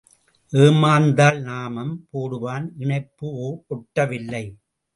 [0.53, 3.27] ஏமாந்தால் நாமம் போடுவான் இணைப்பு
[3.69, 4.43] ஒட்டவில்லை.